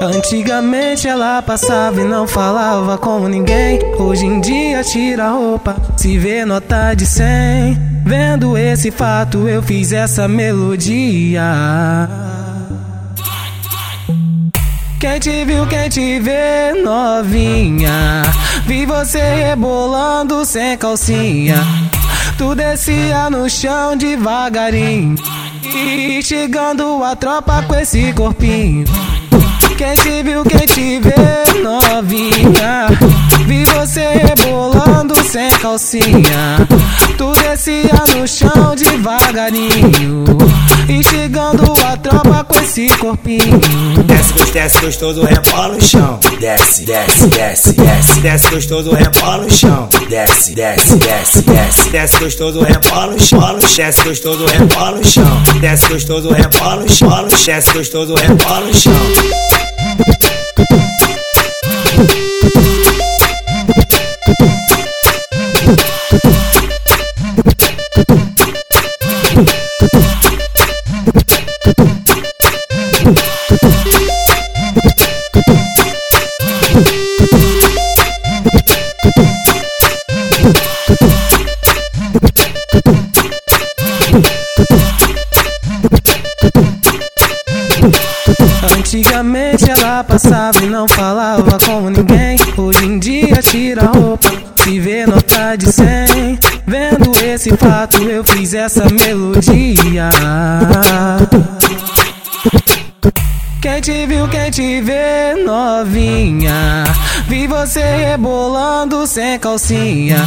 Antigamente 0.00 1.08
ela 1.08 1.40
passava 1.40 2.02
e 2.02 2.04
não 2.04 2.28
falava 2.28 2.98
com 2.98 3.26
ninguém. 3.28 3.78
Hoje 3.98 4.26
em 4.26 4.40
dia 4.40 4.84
tira 4.84 5.24
a 5.24 5.30
roupa, 5.30 5.74
se 5.96 6.18
vê 6.18 6.44
nota 6.44 6.92
de 6.94 7.06
100. 7.06 7.78
Vendo 8.04 8.56
esse 8.56 8.90
fato, 8.90 9.48
eu 9.48 9.62
fiz 9.62 9.92
essa 9.92 10.28
melodia. 10.28 11.42
Quem 15.00 15.18
te 15.18 15.44
viu, 15.44 15.66
quem 15.66 15.88
te 15.88 16.20
vê, 16.20 16.72
novinha. 16.72 18.22
Vi 18.66 18.86
você 18.86 19.18
rebolando 19.18 20.44
sem 20.44 20.76
calcinha. 20.76 21.56
Tu 22.36 22.54
descia 22.54 23.30
no 23.30 23.48
chão 23.48 23.96
devagarinho. 23.96 25.16
E 25.64 26.22
chegando 26.22 27.02
a 27.02 27.16
tropa 27.16 27.62
com 27.62 27.74
esse 27.74 28.12
corpinho. 28.12 28.84
Quem 29.76 29.94
te 29.94 30.22
viu, 30.22 30.42
quem 30.42 30.66
te 30.66 31.00
vê, 31.00 31.60
novinha. 31.60 32.86
Vi 33.46 33.62
você 33.64 34.06
rebolando 34.24 35.14
sem 35.22 35.50
calcinha. 35.58 36.66
Tu 37.18 37.32
descia 37.32 38.16
no 38.16 38.26
chão 38.26 38.74
devagarinho. 38.74 40.24
E 40.88 41.02
chegando 41.02 41.74
a 41.84 41.96
tropa 41.98 42.44
com 42.44 42.58
esse 42.58 42.88
corpinho. 42.96 43.60
Desce, 44.06 44.52
desce 44.52 44.80
gostoso, 44.80 45.22
rebola 45.24 45.74
no 45.74 45.82
chão. 45.82 46.18
Desce, 46.40 46.84
desce, 46.86 47.26
desce, 47.26 47.72
desce. 47.74 48.20
Desce 48.20 48.50
gostoso, 48.50 48.94
rebola 48.94 49.44
no 49.44 49.50
chão. 49.50 49.88
Desce, 50.08 50.54
desce, 50.54 50.96
desce, 50.96 51.42
desce. 51.42 51.90
Desce 51.90 52.18
gostoso, 52.18 52.62
rebola 52.62 53.12
no 53.12 53.20
chão. 53.20 53.58
Desce 53.76 54.04
gostoso, 54.04 54.46
rebola 54.46 54.92
no 54.92 55.04
chão. 55.04 55.42
Desce 55.60 55.88
gostoso, 55.88 56.30
rebola 56.30 56.76
no 56.76 56.88
chão. 56.88 57.28
Desce 57.44 57.72
gostoso, 57.72 58.14
rebola 58.14 58.60
no 58.60 58.74
chão. 58.74 59.55
Tutu. 59.96 60.26
Antigamente 88.96 89.70
ela 89.70 90.02
passava 90.02 90.64
e 90.64 90.70
não 90.70 90.88
falava 90.88 91.58
com 91.58 91.90
ninguém. 91.90 92.38
Hoje 92.56 92.86
em 92.86 92.98
dia 92.98 93.42
tira 93.42 93.82
a 93.82 93.88
roupa, 93.88 94.32
se 94.56 94.80
vê 94.80 95.04
nota 95.04 95.54
de 95.54 95.70
100. 95.70 96.38
Vendo 96.66 97.12
esse 97.22 97.54
fato, 97.58 98.02
eu 98.04 98.24
fiz 98.24 98.54
essa 98.54 98.86
melodia. 98.88 100.08
Quem 103.60 103.80
te 103.82 104.06
viu, 104.06 104.26
quem 104.28 104.50
te 104.50 104.80
vê, 104.80 105.34
novinha. 105.44 106.84
Vi 107.28 107.46
você 107.46 107.82
rebolando 107.82 109.06
sem 109.06 109.38
calcinha. 109.38 110.26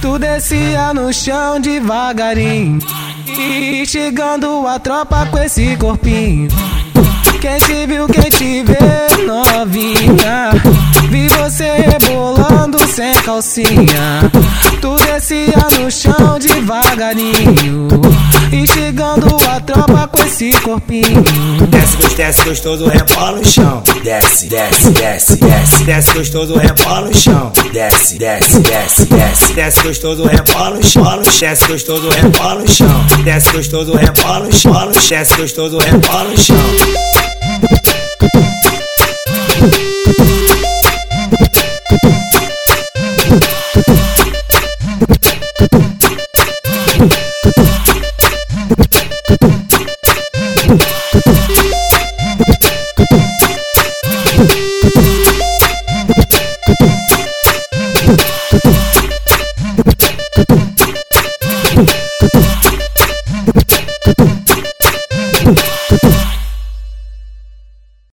Tu 0.00 0.20
descia 0.20 0.94
no 0.94 1.12
chão 1.12 1.60
devagarinho. 1.60 2.78
E 3.26 3.84
chegando 3.84 4.68
a 4.68 4.78
tropa 4.78 5.26
com 5.26 5.38
esse 5.38 5.74
corpinho. 5.76 6.48
Sem 12.98 13.14
calcinha. 13.22 14.28
Tu 14.80 14.96
descia 14.96 15.78
no 15.78 15.88
chão 15.88 16.36
devagarinho. 16.40 17.86
E 18.50 18.66
chegando 18.66 19.36
a 19.48 19.60
tropa 19.60 20.08
com 20.08 20.24
esse 20.24 20.50
corpinho. 20.62 21.22
Desce, 21.68 22.16
desce 22.16 22.42
gostoso, 22.42 22.88
rebola 22.88 23.38
no 23.38 23.46
chão. 23.46 23.84
Desce, 24.02 24.48
desce, 24.48 24.90
desce, 24.90 25.36
desce. 25.36 25.84
Desce 25.84 26.12
gostoso, 26.12 26.58
rebola 26.58 27.02
no 27.02 27.14
chão. 27.14 27.52
Desce, 27.72 28.18
desce, 28.18 28.58
desce, 28.58 29.04
desce. 29.04 29.52
Desce 29.54 29.82
gostoso, 29.82 30.24
rebola 30.24 30.70
no 30.70 30.82
chão. 30.82 31.22
Desce 31.38 31.68
gostoso, 31.68 32.08
rebola 32.08 32.54
no 32.56 32.68
chão. 32.68 33.06
Desce 33.22 33.52
gostoso, 33.52 33.92
rebola 33.94 34.40
no 34.40 34.52
chão. 34.52 34.90
Desce 35.08 35.36
gostoso, 35.36 35.78
rebola 35.78 36.24
no 36.24 36.36
chão. 36.36 36.56